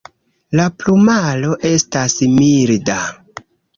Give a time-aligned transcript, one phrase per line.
[0.59, 2.97] La plumaro estas milda.